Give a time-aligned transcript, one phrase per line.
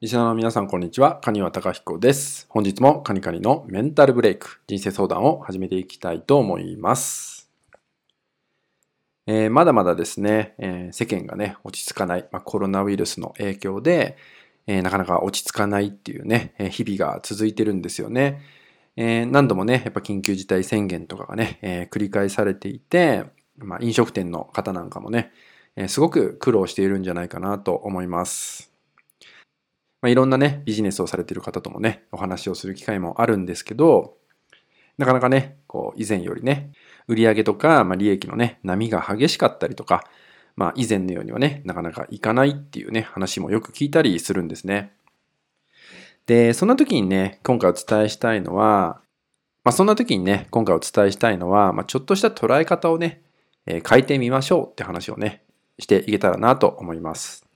[0.00, 1.16] リスナーの皆さん、こんにちは。
[1.16, 2.46] カニワタカヒコです。
[2.50, 7.50] 本日もカニカニのメンタルブレイク、人生相談を始めていきたいと思います。
[9.26, 14.16] えー、まだまだですね、えー、世間がね、落ち着かない、まあ、コロナウイルスの影響で、
[14.68, 18.40] えー、なかなか落ち着かないっていうね、え日々が続いてるんですよね。
[18.94, 23.24] え何度もね、やっぱ緊急事態宣言とかがね、え繰り返されていて、
[23.56, 25.32] まあ、飲食店の方なんかもね、
[25.74, 28.77] えすごく苦労しているんじゃないかなと思います。
[30.00, 34.16] まあ、いろんなね、ビジネスをされている方ともね、お話をする機会もあるんですけど、
[34.96, 36.72] なかなかね、こう、以前よりね、
[37.06, 40.04] 売上とか、まあ、利益のね、波が激しかったりとか、
[40.56, 44.92] まあ、以前のようにはね、なかなかいかないっていうね、話もよく聞いたりするんですね。
[46.26, 49.00] で、そんな時にね、今回お伝えしたいのは、
[49.64, 53.22] まあ、そんな時にね、今回お伝えしたいのは、まあ、ちょっとした捉え方をね、
[53.66, 55.42] えー、変えてみましょうって話をね、
[55.78, 57.47] していけたらなと思います。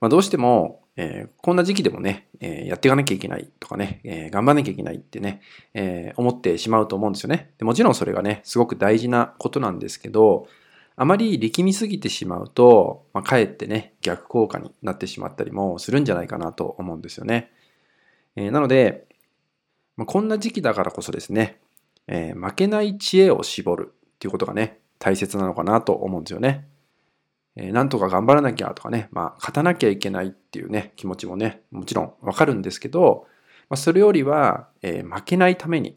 [0.00, 5.42] まあ、どうしても、えー、こんな時期でもね、えー、やっていかなきゃいけないとかね、えー、頑張らなきゃいけないってね、
[5.74, 7.64] え思ってしまうと思うんですよねで。
[7.64, 10.48] もちろんそれがね、すごく大事なことなんですけど、
[10.96, 17.50] あまり力みすぎてしまうと、まあ、かえってね、逆効果になってしまったりもするんじゃないかなと思うんですよね。
[18.36, 19.06] えなので、
[19.96, 21.60] まあ、こんな時期だからこそですね、
[22.06, 26.66] え負けない知恵を絞るっていうことがね、大切なのかなと思うんですよね。
[27.56, 33.26] えなんとか頑張らなきゃとかね、まあ、勝たなきゃいけないっていうね、気持ちもね、もちろんわかるんですけど、
[33.68, 35.96] まあ、それよりは、えー、負けないために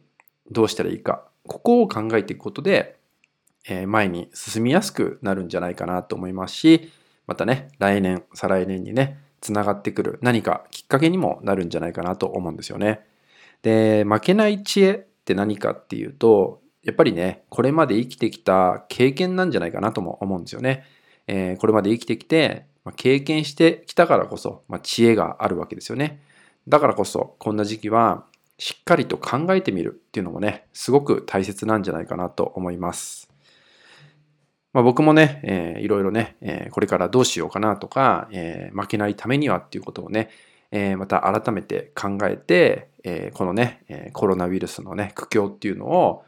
[0.51, 2.97] どうしたらいいか、ここを考えていくことで、
[3.67, 6.91] えー、前に進みやすくなるんじゃないかなと思いますし、
[7.27, 13.05] またね、来年、再来年にね、つながってくる何かきっかけにもなるんじゃないかなと思うんですよね。
[13.61, 20.85] で、負けない知恵って何かっていうと、やっぱりね、これまで生きてきた経験なんじゃないかなとも思うんですよね。
[21.27, 26.21] えー、これまで生きてきて、まあ、経験してきたからこそ、まあ、知恵があるわけですよね。
[26.67, 28.25] だからこそ、こんな時期は、
[28.57, 33.29] しっかりと考えてみるっていうのもね、すごく大切なんじゃないかなと思います。
[34.73, 40.29] まあ、僕もね、えー、いろいろね、えー、これからどうしようかなとか、えー、負けないためにはっていうことをね、
[40.71, 46.23] えー、また改めて考えて、えー、このね、えー、コロナウイルスのね、苦境っていうのを、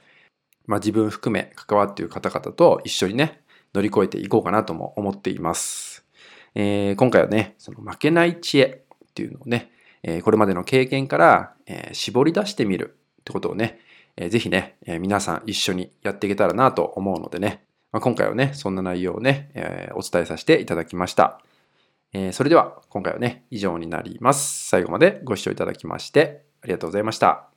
[0.67, 3.41] まあ、自分含め関わっている方々と一緒にね、
[3.75, 6.05] 乗り越えていこうかなとも思っています。
[6.55, 9.71] えー、今回はね、その負けない知恵っていうのをね、
[10.03, 13.79] えー、これまでの経験から、えー、絞り出してみるってことをね、
[14.15, 21.41] えー、ぜひね、え、皆さん一緒にやっていけたらなと思うのでね、まあ、今回はね、そんな内容をね、え、お伝えさせていただきました。
[22.13, 24.69] え、それでは今回はね、以上になります。
[24.69, 27.54] 最後までご視聴いただきましてありがとうございました。